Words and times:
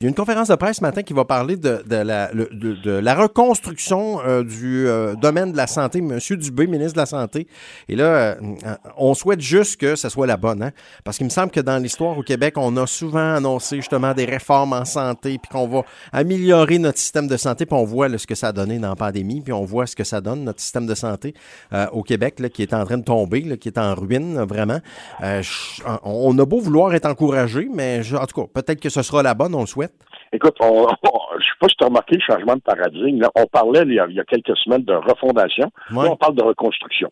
Il 0.00 0.04
y 0.04 0.06
a 0.06 0.10
une 0.10 0.14
conférence 0.14 0.46
de 0.46 0.54
presse 0.54 0.76
ce 0.76 0.82
matin 0.82 1.02
qui 1.02 1.12
va 1.12 1.24
parler 1.24 1.56
de, 1.56 1.82
la, 1.90 2.30
de, 2.32 2.90
la, 3.00 3.14
reconstruction 3.16 4.20
euh, 4.24 4.44
du 4.44 4.86
euh, 4.86 5.16
domaine 5.16 5.50
de 5.50 5.56
la 5.56 5.66
santé. 5.66 6.00
Monsieur 6.00 6.36
Dubé, 6.36 6.68
ministre 6.68 6.92
de 6.92 7.00
la 7.00 7.06
Santé. 7.06 7.48
Et 7.88 7.96
là, 7.96 8.04
euh, 8.04 8.36
on 8.96 9.14
souhaite 9.14 9.40
juste 9.40 9.80
que 9.80 9.96
ce 9.96 10.08
soit 10.08 10.28
la 10.28 10.36
bonne. 10.36 10.62
Hein? 10.62 10.70
Parce 11.02 11.16
qu'il 11.16 11.24
me 11.24 11.30
semble 11.30 11.50
que 11.50 11.58
dans 11.58 11.78
l'histoire 11.82 12.16
au 12.16 12.22
Québec, 12.22 12.54
on 12.58 12.76
a 12.76 12.86
souvent 12.86 13.34
annoncé 13.34 13.78
justement 13.78 14.14
des 14.14 14.24
réformes 14.24 14.72
en 14.72 14.84
santé, 14.84 15.36
puis 15.36 15.50
qu'on 15.50 15.66
va 15.66 15.82
améliorer 16.12 16.78
notre 16.78 16.98
système 16.98 17.26
de 17.26 17.36
santé, 17.36 17.66
puis 17.66 17.76
on 17.76 17.82
voit 17.82 18.08
ce 18.16 18.24
que 18.28 18.36
ça 18.36 18.46
a 18.46 18.52
donné 18.52 18.78
dans 18.78 18.90
la 18.90 18.94
pandémie, 18.94 19.40
puis 19.40 19.52
on 19.52 19.64
voit 19.64 19.88
ce 19.88 19.96
que 19.96 20.04
ça 20.04 20.20
donne, 20.20 20.44
notre 20.44 20.60
système 20.60 20.86
de 20.86 20.94
santé 20.94 21.34
au 21.90 22.04
Québec, 22.04 22.38
là, 22.38 22.48
qui 22.48 22.62
est 22.62 22.72
en 22.72 22.84
train 22.84 22.98
de 22.98 23.04
tomber, 23.04 23.40
là, 23.40 23.56
qui 23.56 23.66
est 23.66 23.78
en 23.78 23.96
ruine, 23.96 24.38
vraiment. 24.44 24.78
on 26.04 26.38
a 26.38 26.44
beau 26.46 26.60
vouloir 26.60 26.94
être 26.94 27.06
encouragé, 27.06 27.68
mais 27.74 28.02
en 28.14 28.26
tout 28.26 28.42
cas, 28.42 28.62
peut-être 28.62 28.80
que 28.80 28.90
ce 28.90 29.02
sera 29.02 29.24
la 29.24 29.34
bonne, 29.34 29.56
on 29.56 29.62
le 29.62 29.66
souhaite. 29.66 29.87
Écoute, 30.32 30.56
on, 30.60 30.86
je 31.38 31.44
sais 31.44 31.58
pas 31.60 31.68
si 31.68 31.76
tu 31.76 31.84
as 31.84 31.88
remarqué 31.88 32.16
le 32.16 32.20
changement 32.20 32.54
de 32.54 32.60
paradigme. 32.60 33.26
on 33.34 33.46
parlait 33.46 33.82
il 33.82 33.92
y, 33.92 34.20
a, 34.20 34.24
quelques 34.24 34.56
semaines 34.58 34.84
de 34.84 34.94
refondation. 34.94 35.70
Là, 35.90 36.10
on 36.10 36.16
parle 36.16 36.34
de 36.34 36.42
reconstruction. 36.42 37.10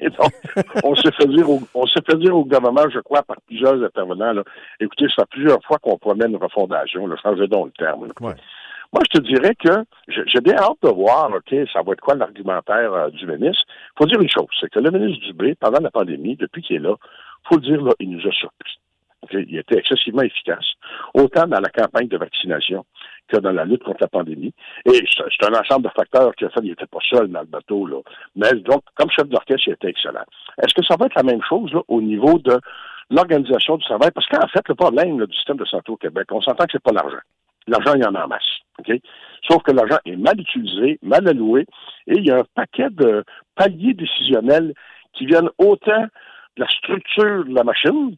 on 0.84 0.94
s'est 0.96 1.12
fait 1.12 1.28
dire 1.28 1.48
au, 1.48 1.60
on 1.74 1.86
s'est 1.86 2.02
fait 2.08 2.16
dire 2.18 2.36
au 2.36 2.44
gouvernement, 2.44 2.88
je 2.92 3.00
crois, 3.00 3.22
par 3.22 3.36
plusieurs 3.46 3.82
intervenants, 3.82 4.32
là, 4.32 4.42
écoutez, 4.80 5.06
ça 5.08 5.22
fait 5.22 5.38
plusieurs 5.38 5.62
fois 5.64 5.78
qu'on 5.78 5.98
promet 5.98 6.26
une 6.26 6.36
refondation. 6.36 7.06
Là, 7.06 7.16
changez 7.22 7.46
donc 7.46 7.66
le 7.66 7.84
terme. 7.84 8.08
Moi, 8.92 9.02
je 9.12 9.18
te 9.18 9.26
dirais 9.26 9.54
que 9.54 9.84
j'ai 10.08 10.40
bien 10.40 10.56
hâte 10.56 10.78
de 10.82 10.88
voir, 10.88 11.30
OK, 11.30 11.54
ça 11.72 11.82
va 11.82 11.92
être 11.92 12.00
quoi 12.00 12.14
l'argumentaire 12.14 12.92
euh, 12.94 13.10
du 13.10 13.26
ministre. 13.26 13.64
Il 13.68 13.98
faut 13.98 14.06
dire 14.06 14.20
une 14.20 14.30
chose, 14.30 14.46
c'est 14.60 14.70
que 14.70 14.78
le 14.78 14.90
ministre 14.90 15.26
Dubé, 15.26 15.54
pendant 15.56 15.80
la 15.80 15.90
pandémie, 15.90 16.36
depuis 16.36 16.62
qu'il 16.62 16.76
est 16.76 16.80
là, 16.80 16.94
faut 17.48 17.56
le 17.56 17.62
dire, 17.62 17.82
là, 17.82 17.92
il 18.00 18.10
nous 18.10 18.26
a 18.26 18.32
surpris. 18.32 18.78
Il 19.32 19.58
était 19.58 19.78
excessivement 19.78 20.22
efficace, 20.22 20.66
autant 21.14 21.46
dans 21.46 21.60
la 21.60 21.68
campagne 21.68 22.08
de 22.08 22.16
vaccination 22.16 22.84
que 23.28 23.38
dans 23.38 23.52
la 23.52 23.64
lutte 23.64 23.82
contre 23.82 24.02
la 24.02 24.08
pandémie. 24.08 24.52
Et 24.84 25.04
c'est 25.10 25.46
un 25.46 25.60
ensemble 25.60 25.84
de 25.84 25.92
facteurs 25.96 26.34
qui 26.36 26.44
a 26.44 26.50
fait 26.50 26.60
qu'il 26.60 26.70
n'était 26.70 26.86
pas 26.86 26.98
seul 27.10 27.28
dans 27.28 27.40
le 27.40 27.46
bateau. 27.46 27.86
Là. 27.86 27.98
Mais 28.36 28.52
donc, 28.60 28.82
comme 28.94 29.10
chef 29.10 29.28
d'orchestre, 29.28 29.64
il 29.66 29.72
était 29.72 29.88
excellent. 29.88 30.24
Est-ce 30.62 30.74
que 30.74 30.84
ça 30.84 30.96
va 30.98 31.06
être 31.06 31.16
la 31.16 31.22
même 31.22 31.42
chose 31.48 31.72
là, 31.72 31.80
au 31.88 32.00
niveau 32.00 32.38
de 32.38 32.58
l'organisation 33.10 33.76
du 33.76 33.84
travail? 33.84 34.10
Parce 34.12 34.26
qu'en 34.28 34.46
fait, 34.48 34.68
le 34.68 34.74
problème 34.74 35.24
du 35.24 35.36
système 35.36 35.56
de 35.56 35.64
santé 35.64 35.90
au 35.90 35.96
Québec, 35.96 36.26
on 36.30 36.40
s'entend 36.40 36.64
que 36.64 36.72
c'est 36.72 36.82
pas 36.82 36.92
l'argent. 36.92 37.18
L'argent, 37.66 37.94
il 37.94 38.02
y 38.02 38.06
en 38.06 38.14
a 38.14 38.24
en 38.24 38.28
masse. 38.28 38.42
Sauf 39.48 39.62
que 39.62 39.72
l'argent 39.72 39.98
est 40.04 40.16
mal 40.16 40.38
utilisé, 40.38 40.98
mal 41.02 41.26
alloué, 41.28 41.66
et 42.06 42.18
il 42.18 42.26
y 42.26 42.30
a 42.30 42.38
un 42.38 42.44
paquet 42.54 42.90
de 42.90 43.24
paliers 43.56 43.94
décisionnels 43.94 44.74
qui 45.14 45.26
viennent 45.26 45.50
autant 45.58 46.02
de 46.02 46.62
la 46.62 46.68
structure 46.68 47.44
de 47.44 47.54
la 47.54 47.64
machine, 47.64 48.16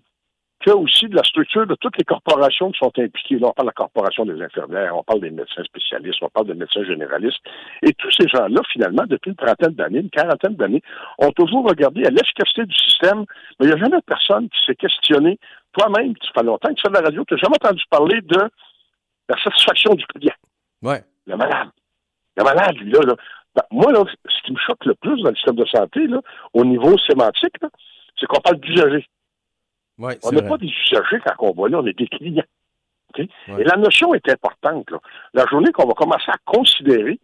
que 0.61 0.71
aussi 0.71 1.07
de 1.07 1.15
la 1.15 1.23
structure 1.23 1.67
de 1.67 1.75
toutes 1.77 1.97
les 1.99 2.05
corporations 2.05 2.71
qui 2.73 2.79
sont 2.79 2.93
impliquées. 2.99 3.39
Là, 3.39 3.49
on 3.49 3.53
parle 3.53 3.67
de 3.67 3.71
la 3.71 3.75
corporation 3.75 4.25
des 4.25 4.41
infirmières, 4.43 4.97
on 4.97 5.03
parle 5.05 5.21
des 5.21 5.31
médecins 5.31 5.63
spécialistes, 5.65 6.19
on 6.23 6.29
parle 6.29 6.49
des 6.49 6.55
médecins 6.55 6.85
généralistes. 6.85 7.39
Et 7.83 7.93
tous 7.95 8.11
ces 8.11 8.27
gens-là, 8.29 8.61
finalement, 8.73 9.05
depuis 9.07 9.31
une 9.31 9.37
trentaine 9.37 9.75
d'années, 9.75 10.01
une 10.01 10.11
quarantaine 10.11 10.57
d'années, 10.57 10.83
ont 11.19 11.31
toujours 11.33 11.65
regardé 11.65 12.05
à 12.05 12.11
l'efficacité 12.11 12.65
du 12.65 12.75
système, 12.75 13.25
mais 13.59 13.67
il 13.67 13.69
n'y 13.69 13.73
a 13.73 13.77
jamais 13.77 14.01
personne 14.05 14.49
qui 14.49 14.59
s'est 14.67 14.75
questionné. 14.75 15.39
Toi-même, 15.73 16.17
tu 16.17 16.29
fais 16.35 16.45
longtemps 16.45 16.69
que 16.69 16.75
tu 16.75 16.83
fais 16.83 16.89
de 16.89 16.95
la 16.95 17.03
radio, 17.03 17.25
tu 17.25 17.35
n'as 17.35 17.41
jamais 17.41 17.57
entendu 17.63 17.83
parler 17.91 18.21
de 18.23 18.41
la 19.29 19.43
satisfaction 19.43 19.95
du 19.95 20.07
client. 20.07 20.35
Ouais. 20.83 21.03
Le 21.27 21.37
malade. 21.37 21.69
Le 22.37 22.45
malade, 22.45 22.77
lui, 22.79 22.93
là. 22.93 23.15
Ben, 23.55 23.63
moi, 23.71 23.93
là, 23.93 24.05
ce 24.27 24.43
qui 24.45 24.53
me 24.53 24.59
choque 24.59 24.85
le 24.85 24.95
plus 24.95 25.23
dans 25.23 25.31
le 25.31 25.37
système 25.37 25.57
de 25.57 25.67
santé, 25.67 26.07
là, 26.07 26.21
au 26.53 26.65
niveau 26.65 26.97
sémantique, 26.99 27.55
c'est 28.19 28.27
qu'on 28.27 28.41
parle 28.41 28.59
d'usager 28.61 29.07
on 29.99 30.33
n'est 30.33 30.43
pas 30.43 30.59
des 30.59 30.69
usagers 30.69 31.21
quand 31.25 31.35
on 31.41 31.61
va 31.61 31.69
là, 31.69 31.81
on 31.81 31.87
est 31.87 31.99
des 31.99 32.09
clients. 32.09 32.45
Et 33.17 33.65
la 33.65 33.77
notion 33.77 34.15
est 34.15 34.29
importante. 34.29 34.89
La 35.35 35.47
journée 35.47 35.73
qu'on 35.73 35.87
va 35.87 35.95
commencer 35.95 36.31
à 36.31 36.37
considérer 36.45 37.19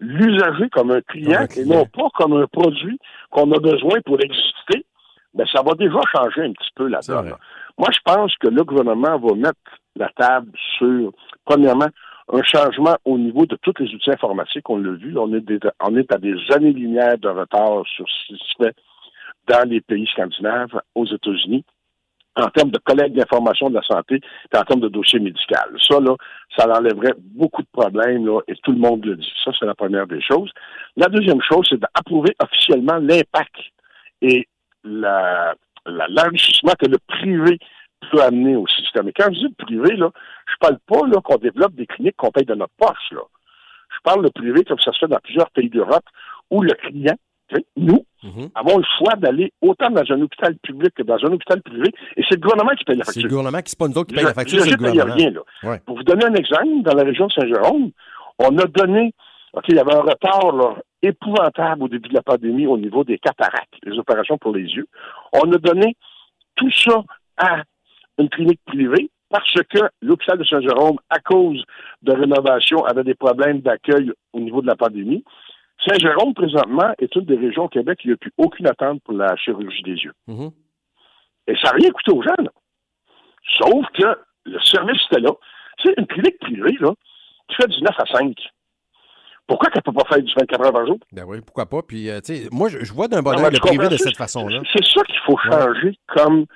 l'usager 0.00 0.68
comme 0.70 0.90
un 0.90 1.00
client 1.02 1.46
et 1.56 1.64
non 1.64 1.86
pas 1.86 2.08
comme 2.14 2.34
un 2.34 2.46
produit 2.46 2.98
qu'on 3.30 3.50
a 3.52 3.58
besoin 3.58 4.00
pour 4.04 4.20
exister, 4.20 4.84
ben, 5.32 5.46
ça 5.52 5.62
va 5.62 5.74
déjà 5.74 6.00
changer 6.12 6.42
un 6.42 6.52
petit 6.52 6.70
peu 6.74 6.88
la 6.88 7.00
donne. 7.00 7.34
Moi, 7.78 7.88
je 7.92 7.98
pense 8.04 8.36
que 8.36 8.48
le 8.48 8.62
gouvernement 8.64 9.18
va 9.18 9.34
mettre 9.34 9.58
la 9.96 10.08
table 10.10 10.50
sur, 10.76 11.12
premièrement, 11.44 11.88
un 12.32 12.42
changement 12.42 12.96
au 13.04 13.18
niveau 13.18 13.46
de 13.46 13.56
tous 13.56 13.74
les 13.78 13.92
outils 13.94 14.10
informatiques. 14.10 14.68
On 14.70 14.78
l'a 14.78 14.92
vu, 14.92 15.16
on 15.18 15.32
est, 15.34 15.44
on 15.80 15.96
est 15.96 16.12
à 16.12 16.18
des 16.18 16.36
années-lumière 16.54 17.18
de 17.18 17.28
retard 17.28 17.84
sur 17.86 18.06
ce 18.08 18.26
qui 18.26 18.38
se 18.38 18.64
fait 18.64 18.74
dans 19.48 19.68
les 19.68 19.80
pays 19.80 20.06
scandinaves, 20.12 20.80
aux 20.94 21.06
États-Unis, 21.06 21.64
en 22.36 22.48
termes 22.48 22.70
de 22.70 22.78
collecte 22.78 23.14
d'informations 23.14 23.70
de 23.70 23.74
la 23.74 23.82
santé 23.82 24.20
et 24.52 24.56
en 24.56 24.62
termes 24.64 24.80
de 24.80 24.88
dossiers 24.88 25.20
médicaux. 25.20 25.54
Ça, 25.80 26.00
là, 26.00 26.16
ça 26.56 26.66
enlèverait 26.68 27.14
beaucoup 27.18 27.62
de 27.62 27.68
problèmes, 27.72 28.26
là, 28.26 28.40
et 28.48 28.54
tout 28.62 28.72
le 28.72 28.78
monde 28.78 29.04
le 29.04 29.16
dit. 29.16 29.32
Ça, 29.44 29.52
c'est 29.58 29.66
la 29.66 29.74
première 29.74 30.06
des 30.06 30.20
choses. 30.20 30.50
La 30.96 31.06
deuxième 31.06 31.40
chose, 31.42 31.66
c'est 31.68 31.78
d'approuver 31.78 32.34
officiellement 32.42 32.96
l'impact 32.96 33.54
et 34.22 34.48
l'enrichissement 34.84 36.72
que 36.78 36.86
le 36.86 36.98
privé 37.06 37.58
peut 38.10 38.22
amener 38.22 38.56
au 38.56 38.66
système. 38.66 39.08
Et 39.08 39.12
quand 39.12 39.32
je 39.32 39.38
dis 39.38 39.54
le 39.56 39.64
privé, 39.64 39.96
là, 39.96 40.10
je 40.46 40.54
parle 40.60 40.78
pas 40.86 41.06
là, 41.06 41.20
qu'on 41.22 41.36
développe 41.36 41.74
des 41.74 41.86
cliniques 41.86 42.16
qu'on 42.16 42.30
paye 42.30 42.44
de 42.44 42.54
notre 42.54 42.74
poche. 42.76 43.12
Là. 43.12 43.22
Je 43.90 43.98
parle 44.02 44.24
de 44.24 44.30
privé 44.30 44.64
comme 44.64 44.78
ça 44.80 44.92
se 44.92 44.98
fait 44.98 45.08
dans 45.08 45.20
plusieurs 45.22 45.50
pays 45.50 45.70
d'Europe 45.70 46.04
où 46.50 46.62
le 46.62 46.74
client 46.74 47.16
nous 47.76 48.04
mhm. 48.22 48.48
avons 48.54 48.78
le 48.78 48.84
choix 48.98 49.14
d'aller 49.16 49.52
autant 49.60 49.90
dans 49.90 50.02
un 50.10 50.20
hôpital 50.20 50.56
public 50.62 50.92
que 50.94 51.02
dans 51.02 51.16
un 51.16 51.32
hôpital 51.32 51.62
privé, 51.62 51.90
et 52.16 52.22
c'est 52.28 52.36
le 52.36 52.40
gouvernement 52.40 52.74
qui 52.76 52.84
paye 52.84 52.96
la 52.96 53.04
facture. 53.04 53.22
C'est 53.22 53.28
le 53.28 53.28
gouvernement 53.28 53.58
qui, 53.58 53.70
c'est 53.70 53.78
pas 53.78 53.88
nous 53.88 53.98
autres 53.98 54.08
qui 54.08 54.14
paye 54.14 54.24
la 54.24 54.34
facture, 54.34 54.60
c'est 54.60 54.70
le 54.70 54.76
gouvernement. 54.76 55.14
rien, 55.14 55.30
là. 55.30 55.78
Pour 55.86 55.96
vous 55.96 56.04
donner 56.04 56.24
un 56.24 56.34
exemple, 56.34 56.82
dans 56.82 56.94
la 56.94 57.04
région 57.04 57.26
de 57.26 57.32
Saint-Jérôme, 57.32 57.90
on 58.38 58.58
a 58.58 58.66
donné, 58.66 59.12
OK, 59.52 59.64
il 59.68 59.76
y 59.76 59.78
avait 59.78 59.94
un 59.94 60.02
retard 60.02 60.76
épouvantable 61.02 61.82
au 61.84 61.88
début 61.88 62.08
de 62.08 62.14
la 62.14 62.22
pandémie 62.22 62.66
au 62.66 62.78
niveau 62.78 63.04
des 63.04 63.18
cataractes, 63.18 63.74
les 63.82 63.98
opérations 63.98 64.38
pour 64.38 64.54
les 64.54 64.62
yeux. 64.62 64.86
On 65.32 65.50
a 65.52 65.58
donné 65.58 65.96
tout 66.56 66.70
ça 66.70 67.02
à 67.36 67.62
une 68.18 68.28
clinique 68.28 68.60
privée 68.66 69.10
parce 69.34 69.52
que 69.52 69.80
l'hôpital 70.00 70.38
de 70.38 70.44
Saint-Jérôme, 70.44 70.98
à 71.10 71.18
cause 71.18 71.64
de 72.02 72.12
rénovation, 72.12 72.84
avait 72.84 73.02
des 73.02 73.14
problèmes 73.14 73.60
d'accueil 73.60 74.12
au 74.32 74.40
niveau 74.40 74.62
de 74.62 74.68
la 74.68 74.76
pandémie. 74.76 75.24
Saint-Jérôme, 75.86 76.34
présentement, 76.34 76.92
est 76.98 77.14
une 77.14 77.24
des 77.24 77.36
régions 77.36 77.64
au 77.64 77.68
Québec 77.68 77.98
qui 78.00 78.08
n'a 78.08 78.16
plus 78.16 78.32
aucune 78.38 78.66
attente 78.66 79.02
pour 79.02 79.14
la 79.14 79.36
chirurgie 79.36 79.82
des 79.82 79.96
yeux. 79.96 80.14
Mm-hmm. 80.28 80.52
Et 81.48 81.56
ça 81.56 81.70
n'a 81.70 81.76
rien 81.76 81.90
coûté 81.90 82.12
aux 82.12 82.22
gens, 82.22 82.34
Sauf 83.58 83.86
que 83.92 84.18
le 84.46 84.60
service 84.60 85.00
était 85.10 85.20
là. 85.20 85.30
C'est 85.82 85.92
une 85.98 86.06
clinique 86.06 86.38
privée, 86.38 86.76
là, 86.80 86.92
qui 87.48 87.56
fait 87.56 87.68
du 87.68 87.82
9 87.82 87.90
à 87.98 88.06
5. 88.06 88.34
Pourquoi 89.46 89.68
qu'elle 89.68 89.82
ne 89.84 89.92
peut 89.92 89.98
pas 89.98 90.08
faire 90.08 90.22
du 90.22 90.32
24 90.34 90.64
heures 90.64 90.72
par 90.72 90.86
jour? 90.86 90.98
Ben 91.12 91.24
oui, 91.26 91.40
pourquoi 91.42 91.66
pas? 91.66 91.82
Puis, 91.82 92.08
euh, 92.08 92.20
tu 92.20 92.34
sais, 92.34 92.48
moi, 92.50 92.68
je, 92.70 92.92
vois 92.92 93.08
d'un 93.08 93.20
bon 93.20 93.32
oeil 93.32 93.52
le 93.52 93.58
privé 93.58 93.88
de 93.88 93.96
cette 93.98 94.16
façon-là. 94.16 94.60
C'est 94.72 94.84
ça 94.84 95.02
qu'il 95.02 95.20
faut 95.26 95.36
changer 95.36 95.98
comme 96.06 96.46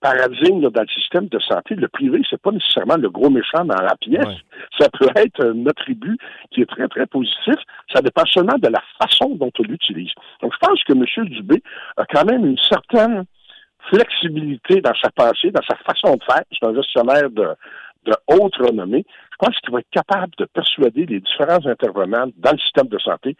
paradigme 0.00 0.70
dans 0.70 0.82
le 0.82 0.88
système 0.88 1.26
de 1.26 1.38
santé. 1.40 1.74
Le 1.74 1.88
privé, 1.88 2.20
c'est 2.28 2.40
pas 2.40 2.50
nécessairement 2.50 2.96
le 2.96 3.10
gros 3.10 3.30
méchant 3.30 3.64
dans 3.64 3.80
la 3.80 3.96
pièce. 3.96 4.36
Ça 4.78 4.88
peut 4.90 5.08
être 5.16 5.44
un 5.44 5.66
attribut 5.66 6.16
qui 6.50 6.62
est 6.62 6.66
très, 6.66 6.88
très 6.88 7.06
positif. 7.06 7.56
Ça 7.92 8.00
dépend 8.00 8.24
seulement 8.26 8.58
de 8.58 8.68
la 8.68 8.82
façon 9.00 9.34
dont 9.34 9.50
on 9.58 9.62
l'utilise. 9.62 10.12
Donc, 10.42 10.52
je 10.52 10.66
pense 10.66 10.82
que 10.84 10.92
M. 10.92 11.28
Dubé 11.28 11.62
a 11.96 12.04
quand 12.06 12.24
même 12.24 12.44
une 12.44 12.58
certaine 12.58 13.24
flexibilité 13.90 14.80
dans 14.80 14.94
sa 15.02 15.10
pensée, 15.10 15.50
dans 15.50 15.62
sa 15.68 15.76
façon 15.76 16.16
de 16.16 16.22
faire. 16.24 16.42
C'est 16.52 16.66
un 16.66 16.74
gestionnaire 16.74 17.30
de, 17.30 17.48
de 18.06 18.14
haute 18.28 18.56
renommée. 18.56 19.04
Je 19.32 19.46
pense 19.46 19.56
qu'il 19.60 19.72
va 19.72 19.80
être 19.80 19.90
capable 19.90 20.32
de 20.38 20.44
persuader 20.46 21.06
les 21.06 21.20
différents 21.20 21.64
intervenants 21.66 22.26
dans 22.36 22.52
le 22.52 22.58
système 22.58 22.88
de 22.88 22.98
santé 22.98 23.36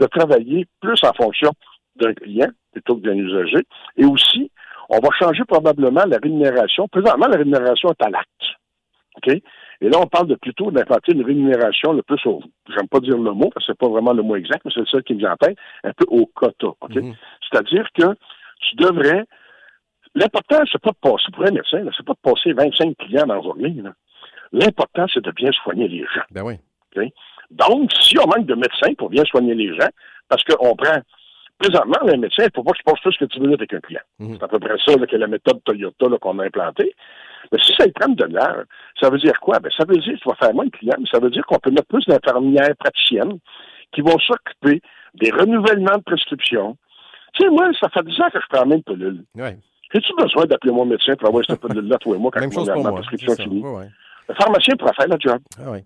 de 0.00 0.06
travailler 0.06 0.66
plus 0.80 0.98
en 1.04 1.12
fonction 1.12 1.50
d'un 1.96 2.14
client 2.14 2.48
plutôt 2.72 2.96
que 2.96 3.02
d'un 3.02 3.14
usager 3.14 3.62
et 3.96 4.04
aussi 4.04 4.50
on 4.92 5.00
va 5.00 5.08
changer 5.18 5.44
probablement 5.44 6.04
la 6.06 6.18
rémunération. 6.22 6.86
Présentement, 6.88 7.26
la 7.26 7.38
rémunération 7.38 7.90
est 7.90 8.04
à 8.04 8.10
l'acte. 8.10 8.28
OK? 9.16 9.32
Et 9.80 9.88
là, 9.88 9.98
on 9.98 10.06
parle 10.06 10.28
de 10.28 10.34
plutôt 10.36 10.70
d'implanter 10.70 11.12
une 11.12 11.24
rémunération 11.24 11.92
le 11.92 12.02
plus 12.02 12.20
au, 12.26 12.40
j'aime 12.68 12.88
pas 12.88 13.00
dire 13.00 13.16
le 13.16 13.32
mot, 13.32 13.50
parce 13.52 13.66
que 13.66 13.72
c'est 13.72 13.78
pas 13.78 13.88
vraiment 13.88 14.12
le 14.12 14.22
mot 14.22 14.36
exact, 14.36 14.62
mais 14.64 14.70
c'est 14.72 14.80
le 14.80 14.86
seul 14.86 15.02
qui 15.02 15.14
me 15.14 15.18
vient 15.18 15.32
en 15.32 15.46
un 15.84 15.92
peu 15.92 16.04
au 16.08 16.26
quota. 16.26 16.68
Mm-hmm. 16.82 17.14
C'est-à-dire 17.50 17.88
que 17.94 18.14
tu 18.60 18.76
devrais, 18.76 19.24
l'important, 20.14 20.62
c'est 20.70 20.80
pas 20.80 20.90
de 20.90 20.96
passer, 21.00 21.32
pour 21.32 21.44
un 21.44 21.50
médecin, 21.50 21.84
c'est 21.96 22.06
pas 22.06 22.12
de 22.12 22.30
passer 22.30 22.52
25 22.52 22.96
clients 22.98 23.26
dans 23.26 23.36
la 23.36 23.42
journée, 23.42 23.74
L'important, 24.54 25.06
c'est 25.12 25.24
de 25.24 25.30
bien 25.30 25.50
soigner 25.50 25.88
les 25.88 26.04
gens. 26.14 26.24
Ben 26.30 26.42
oui. 26.42 26.56
Donc, 27.50 27.90
si 27.98 28.18
on 28.18 28.26
manque 28.26 28.44
de 28.44 28.54
médecins 28.54 28.92
pour 28.98 29.08
bien 29.08 29.24
soigner 29.24 29.54
les 29.54 29.74
gens, 29.74 29.88
parce 30.28 30.44
qu'on 30.44 30.76
prend 30.76 31.00
présentement, 31.58 31.98
les 32.06 32.16
médecins, 32.16 32.44
il 32.44 32.46
ne 32.46 32.50
faut 32.54 32.62
pas 32.64 32.72
que 32.72 32.78
tu 32.78 32.84
passes 32.84 33.00
plus 33.00 33.16
que 33.16 33.24
tu 33.26 33.40
minutes 33.40 33.60
avec 33.60 33.74
un 33.74 33.80
client. 33.80 34.00
Mhm. 34.18 34.36
C'est 34.36 34.44
à 34.44 34.48
peu 34.48 34.58
près 34.58 34.76
ça 34.84 34.96
là, 34.96 35.06
que 35.06 35.16
la 35.16 35.26
méthode 35.26 35.62
Toyota 35.64 36.06
qu'on 36.20 36.38
a 36.38 36.44
implantée. 36.44 36.94
Mais 37.50 37.58
si 37.62 37.72
ça 37.76 37.84
prend 37.94 38.08
de 38.08 38.24
l'heure, 38.24 38.64
ça 39.00 39.10
veut 39.10 39.18
dire 39.18 39.38
quoi? 39.40 39.58
Ben, 39.58 39.70
ça 39.76 39.84
veut 39.86 39.96
dire 39.96 40.14
que 40.14 40.18
tu 40.18 40.28
vas 40.28 40.34
faire 40.36 40.54
moins 40.54 40.66
de 40.66 40.70
clients, 40.70 40.96
mais 40.98 41.08
ça 41.12 41.20
veut 41.20 41.30
dire 41.30 41.44
qu'on 41.46 41.58
peut 41.58 41.70
mettre 41.70 41.86
plus 41.86 42.04
d'infirmières 42.06 42.74
praticiennes 42.78 43.38
qui 43.92 44.00
vont 44.00 44.18
s'occuper 44.18 44.80
des 45.14 45.30
renouvellements 45.30 45.98
de 45.98 46.02
prescriptions. 46.02 46.76
Tu 47.34 47.42
sais, 47.42 47.50
moi, 47.50 47.70
ça 47.80 47.88
fait 47.90 48.04
10 48.04 48.20
ans 48.20 48.30
que 48.32 48.40
je 48.40 48.46
prends 48.48 48.66
même 48.66 48.82
pilule. 48.82 49.24
Ouais. 49.34 49.58
As-tu 49.94 50.12
besoin 50.16 50.46
d'appeler 50.46 50.72
mon 50.72 50.86
médecin 50.86 51.14
pour 51.16 51.28
avoir 51.28 51.44
cette 51.44 51.60
pilule-là, 51.60 51.98
toi 51.98 52.16
et 52.16 52.18
moi, 52.18 52.30
quand 52.32 52.40
même 52.40 52.52
chose 52.52 52.70
pour 52.70 52.82
moi. 52.82 52.94
prescription 52.94 53.34
finie? 53.36 53.62
Le 54.28 54.34
pharmacien 54.34 54.76
pourra 54.76 54.92
faire 54.94 55.08
le 55.08 55.16
job. 55.20 55.38
Ah 55.58 55.72
oui. 55.72 55.84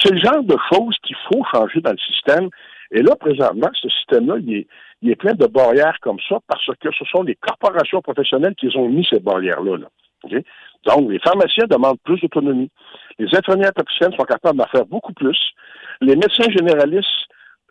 C'est 0.00 0.12
le 0.12 0.20
genre 0.20 0.42
de 0.42 0.56
choses 0.72 0.96
qu'il 1.02 1.16
faut 1.28 1.42
changer 1.52 1.80
dans 1.80 1.90
le 1.90 1.98
système. 1.98 2.48
Et 2.92 3.02
là, 3.02 3.14
présentement, 3.16 3.68
ce 3.74 3.88
système-là, 3.88 4.36
il 4.38 4.54
est, 4.54 4.66
il 5.02 5.10
est 5.10 5.16
plein 5.16 5.34
de 5.34 5.46
barrières 5.46 5.98
comme 6.00 6.18
ça 6.28 6.38
parce 6.46 6.66
que 6.66 6.88
ce 6.92 7.04
sont 7.04 7.22
les 7.22 7.36
corporations 7.36 8.02
professionnelles 8.02 8.54
qui 8.56 8.68
ont 8.76 8.88
mis 8.88 9.06
ces 9.08 9.20
barrières-là. 9.20 9.78
Donc, 10.84 11.10
les 11.10 11.18
pharmaciens 11.20 11.66
demandent 11.68 12.00
plus 12.04 12.20
d'autonomie. 12.20 12.70
Les 13.18 13.34
infirmières 13.34 13.72
praticiennes 13.72 14.12
sont 14.12 14.24
capables 14.24 14.58
d'en 14.58 14.66
faire 14.66 14.86
beaucoup 14.86 15.12
plus. 15.12 15.38
Les 16.00 16.16
médecins 16.16 16.50
généralistes 16.50 17.06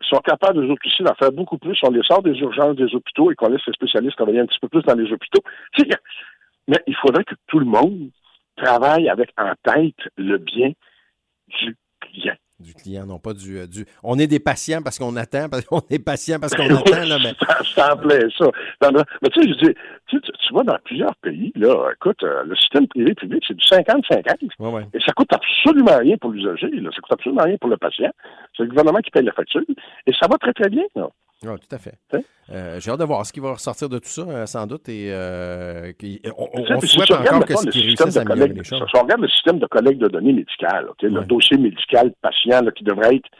sont 0.00 0.18
capables, 0.18 0.64
eux 0.64 0.74
aussi, 0.84 1.02
d'en 1.02 1.14
faire 1.14 1.32
beaucoup 1.32 1.58
plus. 1.58 1.78
On 1.82 1.90
les 1.90 2.02
sort 2.02 2.22
des 2.22 2.36
urgences 2.38 2.76
des 2.76 2.94
hôpitaux 2.94 3.30
et 3.30 3.34
qu'on 3.34 3.48
laisse 3.48 3.66
les 3.66 3.72
spécialistes 3.72 4.16
travailler 4.16 4.40
un 4.40 4.46
petit 4.46 4.58
peu 4.60 4.68
plus 4.68 4.82
dans 4.82 4.94
les 4.94 5.12
hôpitaux. 5.12 5.42
Mais 6.68 6.78
il 6.86 6.96
faudrait 6.96 7.24
que 7.24 7.34
tout 7.46 7.58
le 7.58 7.66
monde 7.66 8.10
travaille 8.56 9.08
avec 9.08 9.30
en 9.36 9.52
tête 9.62 10.08
le 10.16 10.38
bien 10.38 10.72
du 11.48 11.76
client. 12.00 12.36
Du 12.60 12.74
client, 12.74 13.06
non 13.06 13.18
pas 13.18 13.32
du, 13.32 13.58
euh, 13.58 13.66
du. 13.66 13.86
On 14.02 14.18
est 14.18 14.26
des 14.26 14.38
patients 14.38 14.82
parce 14.82 14.98
qu'on 14.98 15.16
attend, 15.16 15.48
parce 15.48 15.64
qu'on 15.64 15.80
est 15.88 15.98
patient 15.98 16.38
parce 16.38 16.54
qu'on 16.54 16.64
attend, 16.76 17.04
là, 17.06 17.16
mais. 17.22 17.32
ça, 17.74 17.96
plaît, 17.96 18.26
ça. 18.36 18.50
mais 18.82 19.30
tu 19.30 19.42
sais, 19.42 19.48
je 19.48 19.66
dis, 19.66 19.74
tu, 20.08 20.20
tu, 20.20 20.52
vois, 20.52 20.62
dans 20.64 20.76
plusieurs 20.84 21.14
pays, 21.16 21.52
là, 21.56 21.90
écoute, 21.94 22.22
euh, 22.22 22.44
le 22.44 22.54
système 22.56 22.86
privé-public, 22.88 23.42
c'est 23.48 23.56
du 23.56 23.64
50-50. 23.64 24.86
Et 24.92 25.00
ça 25.00 25.12
coûte 25.12 25.32
absolument 25.32 25.98
rien 25.98 26.16
pour 26.18 26.32
l'usager, 26.32 26.68
là. 26.68 26.90
Ça 26.94 27.00
coûte 27.00 27.12
absolument 27.12 27.44
rien 27.44 27.56
pour 27.58 27.70
le 27.70 27.78
patient. 27.78 28.10
C'est 28.54 28.64
le 28.64 28.68
gouvernement 28.68 29.00
qui 29.00 29.10
paye 29.10 29.24
la 29.24 29.32
facture. 29.32 29.62
Et 30.06 30.12
ça 30.12 30.28
va 30.30 30.36
très, 30.36 30.52
très 30.52 30.68
bien, 30.68 30.84
là. 30.94 31.08
Oui, 31.42 31.58
tout 31.58 31.74
à 31.74 31.78
fait. 31.78 31.94
Euh, 32.50 32.80
j'ai 32.80 32.90
hâte 32.90 33.00
de 33.00 33.04
voir 33.04 33.24
ce 33.24 33.32
qui 33.32 33.40
va 33.40 33.52
ressortir 33.52 33.88
de 33.88 33.98
tout 33.98 34.08
ça, 34.08 34.22
euh, 34.22 34.46
sans 34.46 34.66
doute. 34.66 34.88
Et 34.90 35.10
euh, 35.10 35.92
on, 36.36 36.48
on 36.54 36.80
souhaite 36.80 37.10
encore 37.12 37.44
que 37.46 37.56
ce 37.56 37.68
qui 37.68 37.80
réussisse 37.80 38.16
à 38.16 38.20
améliorer 38.20 38.52
les 38.52 38.64
choses. 38.64 38.84
Si 38.90 38.96
on 38.96 39.02
regarde 39.02 39.22
le 39.22 39.28
système 39.28 39.58
de 39.58 39.66
collecte 39.66 40.00
de 40.00 40.08
données 40.08 40.34
médicales, 40.34 40.88
le 41.00 41.24
dossier 41.24 41.56
médical 41.56 42.12
patient 42.20 42.62
qui 42.76 42.84
devrait 42.84 43.16
être 43.16 43.30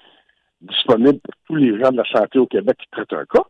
disponible 0.63 1.19
pour 1.21 1.35
tous 1.47 1.57
les 1.57 1.79
gens 1.79 1.91
de 1.91 1.99
la 1.99 2.05
santé 2.05 2.39
au 2.39 2.47
Québec 2.47 2.77
qui 2.79 2.87
traitent 2.91 3.13
un 3.13 3.25
cas, 3.25 3.45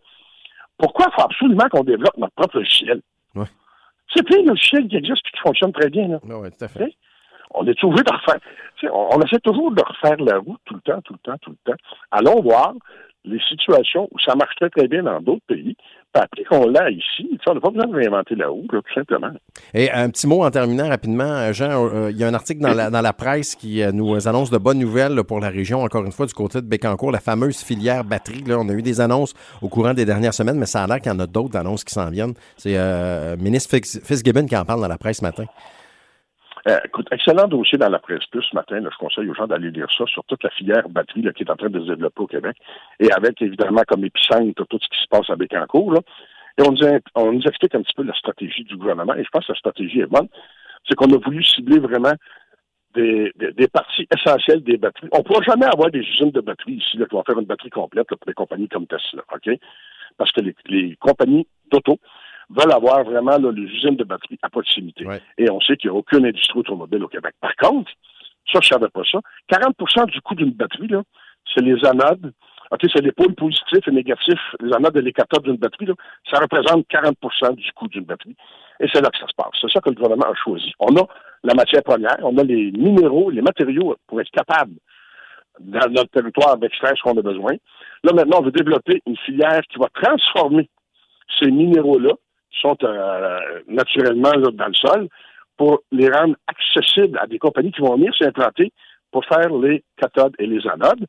pourquoi 0.79 1.06
il 1.08 1.14
faut 1.14 1.26
absolument 1.26 1.69
qu'on 1.70 1.85
développe 1.85 2.17
notre 2.17 2.35
propre 2.35 2.58
logiciel? 2.58 3.03
Ouais. 3.37 3.44
C'est 4.12 4.25
plein 4.25 4.43
de 4.43 4.49
logiciels 4.49 4.88
qui 4.88 4.96
existent 4.96 5.29
et 5.29 5.37
qui 5.37 5.43
fonctionnent 5.43 5.73
très 5.73 5.91
bien. 5.91 6.19
Oui, 6.25 6.49
tout 6.50 6.64
à 6.64 6.69
fait. 6.69 6.96
On 7.53 7.67
est 7.67 7.85
obligé 7.85 8.03
de 8.03 8.12
refaire. 8.12 8.41
On, 8.85 9.17
on, 9.17 9.20
essaie 9.23 9.41
toujours 9.41 9.73
de 9.73 9.82
refaire 9.82 10.17
la 10.19 10.38
route 10.38 10.61
tout 10.64 10.75
le 10.75 10.81
temps, 10.81 11.00
tout 11.03 11.12
le 11.12 11.19
temps, 11.19 11.38
tout 11.43 11.50
le 11.50 11.73
temps. 11.73 11.79
Allons 12.11 12.41
voir 12.41 12.75
les 13.25 13.40
situations 13.49 14.08
où 14.11 14.19
ça 14.19 14.34
marche 14.34 14.55
très, 14.56 14.70
très 14.70 14.88
bien 14.88 15.02
dans 15.02 15.20
d'autres 15.20 15.44
pays, 15.46 15.76
puis 16.12 16.22
après 16.22 16.44
qu'on 16.44 16.69
l'a 16.69 16.90
ici, 16.90 17.38
on 17.46 17.55
n'a 17.55 17.61
pas 17.61 17.70
besoin 17.70 17.87
de 17.87 17.94
réinventer 17.94 18.34
la 18.34 18.49
roue, 18.49 18.67
tout 18.69 18.82
simplement. 18.94 19.31
Et 19.75 19.90
un 19.90 20.11
petit 20.11 20.26
mot 20.26 20.43
en 20.43 20.50
terminant 20.50 20.88
rapidement, 20.88 21.25
euh, 21.25 21.52
Jean, 21.52 21.70
euh, 21.70 22.11
il 22.11 22.17
y 22.17 22.25
a 22.25 22.28
un 22.28 22.34
article 22.34 22.61
dans 22.61 22.75
la, 22.75 22.90
dans 22.90 23.00
la 23.00 23.12
presse 23.12 23.55
qui 23.55 23.82
euh, 23.82 23.93
nous 23.93 24.26
annonce 24.26 24.50
de 24.50 24.58
bonnes 24.58 24.78
nouvelles 24.78 25.22
pour 25.22 25.38
la 25.38 25.50
région, 25.50 25.82
encore 25.82 26.05
une 26.05 26.12
fois, 26.12 26.26
du 26.26 26.34
côté 26.34 26.61
de 26.61 26.67
Bécancourt, 26.67 27.12
la 27.12 27.20
fameuse 27.20 27.62
filière 27.62 28.05
batterie. 28.05 28.43
Là, 28.44 28.58
on 28.58 28.69
a 28.69 28.72
eu 28.72 28.82
des 28.82 29.00
annonces 29.00 29.34
au 29.62 29.69
courant 29.69 29.94
des 29.94 30.05
dernières 30.05 30.34
semaines, 30.34 30.58
mais 30.58 30.67
ça 30.67 30.82
a 30.82 30.87
l'air 30.87 31.00
qu'il 31.00 31.12
y 31.12 31.14
en 31.14 31.20
a 31.20 31.26
d'autres 31.26 31.56
annonces 31.56 31.84
qui 31.84 31.94
s'en 31.94 32.11
viennent. 32.11 32.34
C'est 32.56 32.75
le 32.75 33.37
ministre 33.37 33.70
Fitzgibbon 33.70 34.46
qui 34.46 34.56
en 34.56 34.64
parle 34.64 34.81
dans 34.81 34.88
la 34.88 34.99
presse 34.99 35.19
ce 35.19 35.25
matin. 35.25 35.44
Euh, 36.68 36.78
écoute, 36.84 37.06
excellent 37.10 37.48
dossier 37.48 37.78
dans 37.78 37.88
la 37.88 37.98
presse 37.98 38.26
plus 38.26 38.42
ce 38.42 38.54
matin. 38.54 38.80
je 38.82 38.96
conseille 38.98 39.28
aux 39.28 39.34
gens 39.34 39.46
d'aller 39.46 39.70
lire 39.70 39.88
ça 39.96 40.04
sur 40.06 40.24
toute 40.24 40.42
la 40.42 40.50
filière 40.50 40.88
batterie 40.88 41.26
qui 41.34 41.42
est 41.42 41.50
en 41.50 41.56
train 41.56 41.70
de 41.70 41.80
se 41.80 41.86
développer 41.86 42.20
au 42.20 42.26
Québec. 42.26 42.56
Et 42.98 43.10
avec, 43.12 43.40
évidemment, 43.40 43.82
comme 43.86 44.04
épicentre, 44.04 44.66
tout 44.66 44.78
ce 44.80 44.88
qui 44.88 45.02
se 45.02 45.08
passe 45.08 45.30
à 45.30 45.36
Bécancourt. 45.36 45.92
Là. 45.92 46.00
Et 46.58 46.62
on 46.62 46.72
nous, 46.72 46.98
on 47.14 47.32
nous 47.32 47.42
explique 47.42 47.74
un 47.74 47.82
petit 47.82 47.94
peu 47.94 48.02
la 48.02 48.14
stratégie 48.14 48.64
du 48.64 48.76
gouvernement. 48.76 49.14
Et 49.14 49.24
je 49.24 49.28
pense 49.30 49.46
que 49.46 49.52
la 49.52 49.58
stratégie 49.58 50.00
est 50.00 50.06
bonne. 50.06 50.28
C'est 50.86 50.94
qu'on 50.94 51.12
a 51.12 51.18
voulu 51.18 51.42
cibler 51.42 51.78
vraiment 51.78 52.12
des, 52.94 53.32
des, 53.36 53.68
parties 53.68 54.06
essentielles 54.14 54.62
des 54.62 54.76
batteries. 54.76 55.08
On 55.12 55.18
ne 55.18 55.22
pourra 55.22 55.42
jamais 55.42 55.66
avoir 55.66 55.90
des 55.90 56.00
usines 56.00 56.32
de 56.32 56.40
batteries 56.40 56.74
ici 56.74 56.98
là, 56.98 57.06
qui 57.06 57.14
vont 57.14 57.22
faire 57.22 57.38
une 57.38 57.46
batterie 57.46 57.70
complète 57.70 58.08
pour 58.08 58.18
des 58.26 58.34
compagnies 58.34 58.68
comme 58.68 58.86
Tesla, 58.86 59.22
OK? 59.32 59.48
Parce 60.18 60.32
que 60.32 60.40
les, 60.40 60.56
les 60.66 60.96
compagnies 60.96 61.46
d'auto 61.70 61.98
veulent 62.50 62.73
avoir 62.73 63.05
vraiment 63.05 63.37
les 63.38 63.62
usines 63.62 63.97
de 63.97 64.05
batterie 64.05 64.38
à 64.43 64.50
proximité. 64.50 65.06
Et 65.38 65.50
on 65.50 65.61
sait 65.61 65.76
qu'il 65.76 65.91
n'y 65.91 65.97
a 65.97 65.99
aucune 65.99 66.26
industrie 66.26 66.58
automobile 66.58 67.05
au 67.05 67.08
Québec. 67.08 67.35
Par 67.41 67.55
contre, 67.56 67.91
ça, 68.52 68.58
je 68.61 68.67
ne 68.75 68.79
savais 68.79 68.88
pas 68.88 69.02
ça. 69.11 69.20
40% 69.52 70.06
du 70.11 70.20
coût 70.20 70.35
d'une 70.35 70.52
batterie, 70.52 70.88
là, 70.88 71.02
c'est 71.55 71.62
les 71.62 71.85
anodes. 71.87 72.32
OK, 72.73 72.81
c'est 72.93 73.02
les 73.02 73.12
pôles 73.12 73.35
positifs 73.35 73.87
et 73.87 73.91
négatifs, 73.91 74.55
les 74.61 74.73
anodes 74.73 74.97
et 74.97 75.02
les 75.02 75.12
cathodes 75.12 75.43
d'une 75.43 75.56
batterie. 75.56 75.87
Là, 75.87 75.94
ça 76.31 76.38
représente 76.38 76.87
40% 76.88 77.55
du 77.56 77.73
coût 77.73 77.88
d'une 77.88 78.05
batterie. 78.05 78.37
Et 78.81 78.87
c'est 78.93 79.00
là 79.00 79.11
que 79.11 79.19
ça 79.19 79.26
se 79.26 79.35
passe. 79.37 79.53
C'est 79.61 79.70
ça 79.70 79.81
que 79.81 79.91
le 79.91 79.96
gouvernement 79.96 80.31
a 80.31 80.35
choisi. 80.35 80.73
On 80.79 80.94
a 80.96 81.06
la 81.43 81.55
matière 81.55 81.82
première, 81.82 82.19
on 82.23 82.37
a 82.38 82.44
les 82.44 82.70
minéraux, 82.73 83.31
les 83.31 83.43
matériaux 83.43 83.96
pour 84.06 84.20
être 84.20 84.31
capable 84.31 84.75
dans 85.58 85.91
notre 85.91 86.11
territoire 86.11 86.56
d'extraire 86.58 86.94
ce 86.96 87.03
qu'on 87.03 87.19
a 87.19 87.23
besoin. 87.23 87.53
Là, 88.05 88.12
maintenant, 88.12 88.38
on 88.41 88.44
veut 88.44 88.53
développer 88.53 89.03
une 89.06 89.17
filière 89.19 89.61
qui 89.69 89.79
va 89.79 89.88
transformer 89.93 90.69
ces 91.38 91.50
minéraux-là 91.50 92.12
sont 92.61 92.76
euh, 92.82 93.38
naturellement 93.69 94.32
dans 94.52 94.67
le 94.67 94.75
sol 94.75 95.08
pour 95.56 95.81
les 95.93 96.08
rendre 96.11 96.37
accessibles 96.47 97.19
à 97.19 97.26
des 97.26 97.38
compagnies 97.38 97.73
qui 97.73 97.81
vont 97.81 97.97
venir 97.97 98.14
s'implanter 98.17 98.73
pour 99.11 99.25
faire 99.26 99.52
les 99.58 99.85
cathodes 99.97 100.35
et 100.38 100.47
les 100.47 100.67
anodes. 100.67 101.06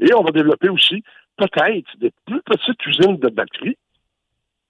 Et 0.00 0.12
on 0.14 0.22
va 0.22 0.30
développer 0.30 0.68
aussi 0.68 1.02
peut-être 1.36 1.88
des 1.98 2.12
plus 2.26 2.42
petites 2.42 2.86
usines 2.86 3.16
de 3.16 3.28
batteries 3.28 3.78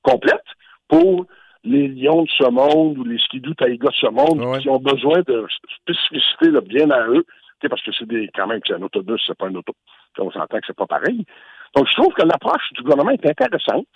complètes 0.03 0.41
pour 0.89 1.27
les 1.65 1.89
lions 1.89 2.23
de 2.23 2.29
ce 2.29 2.49
monde 2.49 2.99
ou 2.99 3.05
les 3.05 3.19
skidoo 3.19 3.55
taïga 3.55 3.89
de 3.89 3.95
ce 3.95 4.07
monde 4.07 4.61
qui 4.61 4.69
ont 4.69 4.79
besoin 4.79 5.21
de 5.27 5.47
spécificité 5.81 6.51
bien 6.63 6.91
à 6.91 7.09
eux, 7.09 7.25
parce 7.69 7.83
que 7.83 7.91
c'est 7.99 8.07
des 8.07 8.31
quand 8.35 8.47
même 8.47 8.61
c'est 8.67 8.75
un 8.75 8.83
autobus, 8.83 9.21
c'est 9.27 9.37
pas 9.37 9.49
un 9.49 9.55
auto. 9.55 9.73
On 10.19 10.31
s'entend 10.31 10.59
que 10.59 10.67
c'est 10.67 10.77
pas 10.77 10.87
pareil. 10.87 11.27
Donc, 11.75 11.87
je 11.89 12.01
trouve 12.01 12.15
que 12.15 12.25
l'approche 12.25 12.73
du 12.73 12.83
gouvernement 12.83 13.11
est 13.11 13.27
intéressante. 13.27 13.87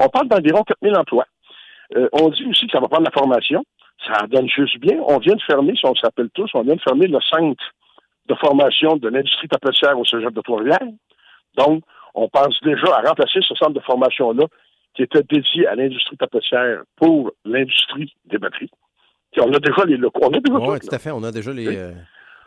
On 0.00 0.08
parle 0.08 0.28
d'environ 0.28 0.62
4000 0.62 0.96
emplois. 0.96 1.26
Euh, 1.96 2.08
on 2.12 2.28
dit 2.28 2.44
aussi 2.46 2.66
que 2.66 2.72
ça 2.72 2.80
va 2.80 2.88
prendre 2.88 3.04
la 3.04 3.10
formation. 3.10 3.64
Ça 4.06 4.26
donne 4.28 4.48
juste 4.48 4.78
bien. 4.78 4.98
On 5.06 5.18
vient 5.18 5.34
de 5.34 5.42
fermer, 5.42 5.74
si 5.76 5.84
on 5.84 5.94
se 5.94 6.02
rappelle 6.02 6.30
tous, 6.30 6.50
on 6.54 6.62
vient 6.62 6.76
de 6.76 6.80
fermer 6.80 7.06
le 7.06 7.20
centre 7.20 7.62
de 8.26 8.34
formation 8.36 8.96
de 8.96 9.08
l'industrie 9.08 9.48
tapissière 9.48 9.98
au 9.98 10.04
Cégep 10.04 10.32
de 10.32 10.40
Trois-Rivières. 10.40 10.78
Donc, 11.56 11.82
on 12.14 12.28
pense 12.28 12.58
déjà 12.62 12.96
à 12.96 13.08
remplacer 13.08 13.40
ce 13.42 13.54
centre 13.54 13.72
de 13.72 13.80
formation-là 13.80 14.46
qui 14.94 15.02
était 15.02 15.22
dédié 15.22 15.66
à 15.66 15.74
l'industrie 15.74 16.16
tapissière 16.16 16.82
pour 16.96 17.32
l'industrie 17.44 18.12
des 18.24 18.38
batteries. 18.38 18.70
on 19.38 19.52
a 19.52 19.58
déjà 19.58 19.84
les 19.84 19.96
locaux. 19.96 20.20
On 20.24 20.32
a 20.32 20.40
déjà 20.40 20.58
Oui, 20.58 20.78
tout, 20.80 20.94
à 20.94 20.98
fait. 20.98 21.10
On 21.10 21.22
a 21.22 21.30
déjà 21.30 21.52
les, 21.52 21.76
euh, 21.76 21.92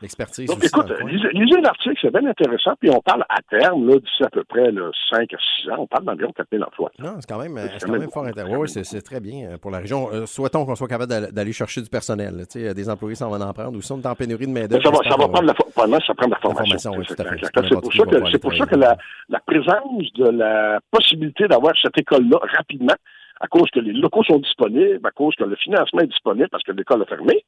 L'expertise 0.04 0.48
Donc, 0.48 0.62
écoute, 0.62 0.92
lisez, 1.02 1.62
l'article, 1.62 1.96
c'est 2.02 2.12
bien 2.12 2.30
intéressant. 2.30 2.74
Puis 2.78 2.90
on 2.90 3.00
parle 3.00 3.24
à 3.30 3.42
terme, 3.50 3.88
là, 3.88 3.96
d'ici 3.96 4.22
à 4.22 4.30
peu 4.30 4.44
près 4.44 4.70
là, 4.70 4.92
5 5.10 5.34
à 5.34 5.38
6 5.64 5.70
ans, 5.70 5.76
on 5.80 5.88
parle 5.88 6.04
d'environ 6.04 6.34
4 6.36 6.48
000 6.52 6.62
emplois. 6.62 6.92
Non, 7.00 7.16
c'est 7.22 7.30
quand 7.30 7.40
même, 7.40 7.58
c'est 7.78 7.86
quand 7.86 7.94
même 7.94 8.12
fort 8.12 8.26
intéressant. 8.26 8.58
Oui, 8.58 8.68
c'est 8.68 9.02
très 9.02 9.22
bien 9.22 9.52
euh, 9.52 9.58
pour 9.58 9.72
la 9.72 9.80
région. 9.80 10.10
Euh, 10.12 10.26
souhaitons 10.26 10.66
qu'on 10.66 10.76
soit 10.76 10.90
capable 10.90 11.32
d'aller 11.32 11.54
chercher 11.54 11.82
du 11.82 11.90
personnel. 11.90 12.46
Tu 12.52 12.60
sais, 12.60 12.74
des 12.74 12.90
employés 12.90 13.16
s'en 13.16 13.30
vont 13.30 13.40
en 13.40 13.54
prendre. 13.54 13.78
Ou 13.78 13.82
si 13.82 13.94
on 13.94 14.02
est 14.02 14.06
en 14.06 14.14
pénurie 14.14 14.46
de 14.46 14.52
main-d'œuvre. 14.52 14.84
Ça 14.84 14.92
va, 14.92 14.98
ça 15.10 15.16
va 15.18 15.30
prendre 15.30 15.44
la, 15.48 15.54
pendant, 15.74 16.00
ça 16.02 16.14
prend 16.14 16.28
la 16.28 16.38
formation. 16.38 16.92
oui. 16.98 17.06
C'est 17.08 17.16
pour 17.16 17.94
ça 17.94 18.04
que, 18.04 18.38
pour 18.38 18.54
ça 18.56 18.66
que 18.66 18.76
la, 18.76 18.98
la 19.30 19.40
présence 19.40 20.14
de 20.16 20.30
la 20.32 20.82
possibilité 20.92 21.48
d'avoir 21.48 21.74
cette 21.82 21.98
école-là 21.98 22.40
rapidement, 22.58 22.96
à 23.40 23.48
cause 23.48 23.70
que 23.72 23.80
les 23.80 23.94
locaux 23.94 24.24
sont 24.24 24.40
disponibles, 24.40 25.00
à 25.06 25.12
cause 25.12 25.36
que 25.36 25.46
le 25.46 25.56
financement 25.56 26.02
est 26.02 26.08
disponible 26.08 26.50
parce 26.50 26.64
que 26.64 26.74
l'école 26.74 27.02
a 27.04 27.06
fermé, 27.06 27.46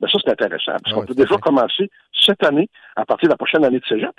ben 0.00 0.08
ça, 0.08 0.18
c'est 0.24 0.30
intéressant. 0.30 0.72
Parce 0.82 0.94
qu'on 0.94 1.06
peut 1.06 1.14
déjà 1.14 1.36
commencer 1.38 1.90
cette 2.24 2.44
année, 2.44 2.68
à 2.96 3.04
partir 3.04 3.28
de 3.28 3.32
la 3.32 3.36
prochaine 3.36 3.64
année 3.64 3.80
de 3.80 3.86
cégep, 3.86 4.14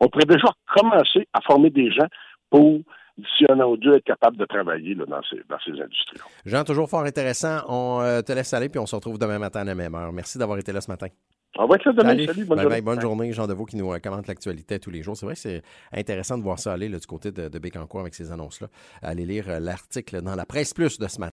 on 0.00 0.08
pourrait 0.08 0.26
déjà 0.26 0.48
commencer 0.76 1.26
à 1.32 1.40
former 1.40 1.70
des 1.70 1.90
gens 1.90 2.06
pour 2.50 2.80
d'ici 3.16 3.44
un 3.48 3.60
an 3.60 3.70
ou 3.70 3.76
deux, 3.76 3.94
être 3.94 4.04
capable 4.04 4.36
de 4.36 4.44
travailler 4.44 4.94
dans, 4.96 5.22
ces, 5.30 5.40
dans 5.48 5.58
ces 5.64 5.70
industries. 5.70 6.16
-là. 6.16 6.24
Jean, 6.46 6.64
toujours 6.64 6.88
fort 6.88 7.04
intéressant. 7.04 7.58
On 7.68 8.00
euh, 8.00 8.22
te 8.22 8.32
laisse 8.32 8.52
aller, 8.52 8.68
puis 8.68 8.80
on 8.80 8.86
se 8.86 8.96
retrouve 8.96 9.18
demain 9.18 9.38
matin 9.38 9.60
à 9.60 9.64
la 9.64 9.74
même 9.76 9.94
heure. 9.94 10.12
Merci 10.12 10.36
d'avoir 10.38 10.58
été 10.58 10.72
là 10.72 10.80
ce 10.80 10.90
matin. 10.90 11.06
On 11.56 11.66
va 11.66 11.76
être 11.76 11.84
là 11.84 11.92
demain. 11.92 12.26
Salut, 12.26 12.44
bonne, 12.44 12.60
journée. 12.60 12.80
bonne 12.80 13.00
journée. 13.00 13.32
Jean 13.32 13.46
Deveau 13.46 13.64
qui 13.64 13.76
nous 13.76 13.92
euh, 13.92 14.00
commente 14.00 14.26
l'actualité 14.26 14.80
tous 14.80 14.90
les 14.90 15.02
jours. 15.02 15.16
C'est 15.16 15.26
vrai 15.26 15.36
que 15.36 15.40
c'est 15.40 15.62
intéressant 15.92 16.36
de 16.36 16.42
voir 16.42 16.58
ça 16.58 16.72
aller 16.72 16.88
du 16.88 17.06
côté 17.06 17.30
de, 17.30 17.48
de 17.48 17.58
Bécancourt 17.60 18.00
avec 18.00 18.14
ces 18.14 18.32
annonces-là. 18.32 18.66
Allez 19.02 19.24
lire 19.24 19.48
euh, 19.48 19.60
l'article 19.60 20.20
dans 20.20 20.34
la 20.34 20.46
presse 20.46 20.74
plus 20.74 20.98
de 20.98 21.06
ce 21.06 21.20
matin. 21.20 21.30